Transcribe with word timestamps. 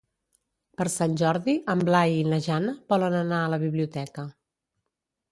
Per 0.79 0.85
Sant 0.91 1.11
Jordi 1.21 1.53
en 1.73 1.83
Blai 1.89 2.15
i 2.19 2.23
na 2.29 2.39
Jana 2.45 2.73
volen 2.93 3.17
anar 3.19 3.43
a 3.43 3.51
la 3.55 3.61
biblioteca. 3.65 4.25